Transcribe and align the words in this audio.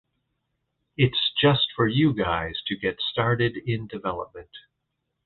It’s 0.97 1.31
just 1.39 1.67
for 1.75 1.87
you 1.87 2.11
guys 2.15 2.59
to 2.65 2.75
get 2.75 2.99
started 2.99 3.55
in 3.55 3.85
development. 3.85 4.49